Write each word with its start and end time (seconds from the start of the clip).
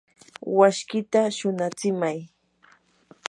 washkita 0.57 1.21
shunatsimay. 1.35 2.17